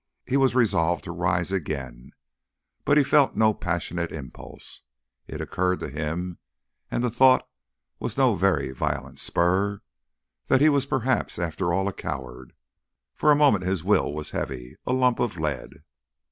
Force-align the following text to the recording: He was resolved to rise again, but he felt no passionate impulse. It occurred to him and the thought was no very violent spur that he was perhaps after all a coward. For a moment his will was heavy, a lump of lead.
He 0.25 0.35
was 0.35 0.55
resolved 0.55 1.03
to 1.03 1.11
rise 1.11 1.51
again, 1.51 2.09
but 2.85 2.97
he 2.97 3.03
felt 3.03 3.35
no 3.35 3.53
passionate 3.53 4.11
impulse. 4.11 4.81
It 5.27 5.39
occurred 5.41 5.79
to 5.81 5.89
him 5.91 6.39
and 6.89 7.03
the 7.03 7.11
thought 7.11 7.47
was 7.99 8.17
no 8.17 8.33
very 8.33 8.71
violent 8.71 9.19
spur 9.19 9.83
that 10.47 10.59
he 10.59 10.69
was 10.69 10.87
perhaps 10.87 11.37
after 11.37 11.71
all 11.71 11.87
a 11.87 11.93
coward. 11.93 12.53
For 13.13 13.31
a 13.31 13.35
moment 13.35 13.63
his 13.63 13.83
will 13.83 14.11
was 14.11 14.31
heavy, 14.31 14.75
a 14.87 14.91
lump 14.93 15.19
of 15.19 15.37
lead. 15.37 15.69